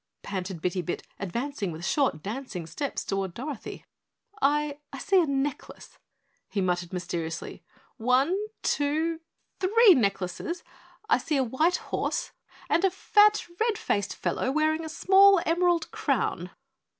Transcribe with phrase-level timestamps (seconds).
[0.23, 3.85] panted Bitty Bit, advancing with short dancing steps toward Dorothy.
[4.41, 5.99] "I I see a necklace,"
[6.49, 7.61] he muttered mysteriously.
[7.97, 9.19] "One two
[9.59, 10.63] three necklaces!
[11.07, 12.31] I see a white horse
[12.67, 16.49] and a fat, red faced fellow wearing a small emerald crown.